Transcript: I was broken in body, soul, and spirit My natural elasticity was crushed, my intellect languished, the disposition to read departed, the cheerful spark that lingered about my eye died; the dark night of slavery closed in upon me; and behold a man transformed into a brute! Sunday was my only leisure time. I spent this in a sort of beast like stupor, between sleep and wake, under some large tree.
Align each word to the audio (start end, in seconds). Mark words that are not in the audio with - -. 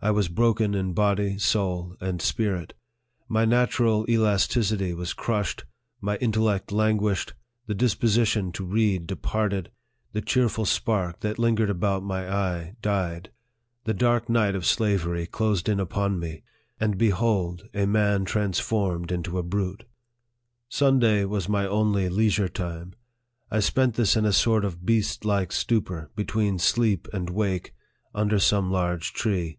I 0.00 0.12
was 0.12 0.28
broken 0.28 0.76
in 0.76 0.92
body, 0.92 1.38
soul, 1.38 1.96
and 2.00 2.22
spirit 2.22 2.72
My 3.28 3.44
natural 3.44 4.06
elasticity 4.08 4.94
was 4.94 5.12
crushed, 5.12 5.64
my 6.00 6.14
intellect 6.18 6.70
languished, 6.70 7.34
the 7.66 7.74
disposition 7.74 8.52
to 8.52 8.64
read 8.64 9.08
departed, 9.08 9.72
the 10.12 10.20
cheerful 10.20 10.66
spark 10.66 11.18
that 11.22 11.36
lingered 11.36 11.68
about 11.68 12.04
my 12.04 12.30
eye 12.32 12.76
died; 12.80 13.32
the 13.86 13.92
dark 13.92 14.28
night 14.28 14.54
of 14.54 14.64
slavery 14.64 15.26
closed 15.26 15.68
in 15.68 15.80
upon 15.80 16.20
me; 16.20 16.44
and 16.78 16.96
behold 16.96 17.64
a 17.74 17.84
man 17.84 18.24
transformed 18.24 19.10
into 19.10 19.36
a 19.36 19.42
brute! 19.42 19.82
Sunday 20.68 21.24
was 21.24 21.48
my 21.48 21.66
only 21.66 22.08
leisure 22.08 22.48
time. 22.48 22.94
I 23.50 23.58
spent 23.58 23.94
this 23.96 24.14
in 24.14 24.24
a 24.24 24.32
sort 24.32 24.64
of 24.64 24.86
beast 24.86 25.24
like 25.24 25.50
stupor, 25.50 26.12
between 26.14 26.60
sleep 26.60 27.08
and 27.12 27.28
wake, 27.28 27.74
under 28.14 28.38
some 28.38 28.70
large 28.70 29.12
tree. 29.12 29.58